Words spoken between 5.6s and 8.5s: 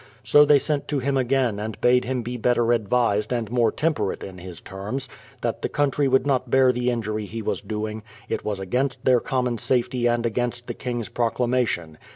the country would not bear the injury he was doing; it